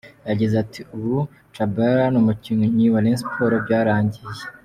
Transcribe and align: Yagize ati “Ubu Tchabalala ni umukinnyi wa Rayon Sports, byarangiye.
Yagize 0.29 0.55
ati 0.63 0.81
“Ubu 0.95 1.17
Tchabalala 1.51 2.05
ni 2.09 2.17
umukinnyi 2.21 2.85
wa 2.93 3.01
Rayon 3.03 3.19
Sports, 3.21 3.63
byarangiye. 3.65 4.43